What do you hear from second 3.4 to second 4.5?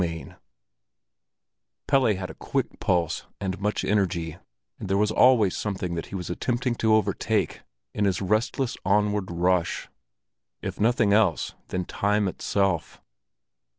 much energy,